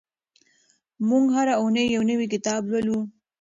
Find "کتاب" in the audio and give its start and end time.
2.33-2.61